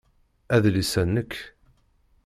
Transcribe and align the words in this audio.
Adlis-a 0.55 1.03
nnek 1.07 1.31